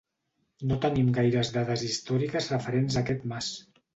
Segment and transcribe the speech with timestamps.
[0.71, 3.53] No tenim gaires dades històriques referents a aquest mas.